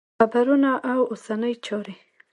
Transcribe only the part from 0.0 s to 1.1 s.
خبرونه او